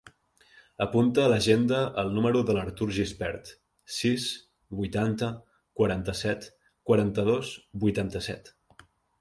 [0.85, 3.51] Apunta a l'agenda el número de l'Artur Gispert:
[3.97, 4.27] sis,
[4.81, 5.31] vuitanta,
[5.81, 6.51] quaranta-set,
[6.91, 7.53] quaranta-dos,
[7.85, 8.55] vuitanta-set.